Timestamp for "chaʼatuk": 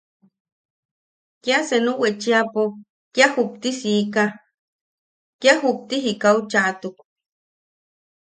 6.51-6.95